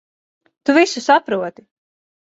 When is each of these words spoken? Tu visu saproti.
Tu 0.65 0.77
visu 0.79 1.05
saproti. 1.11 1.69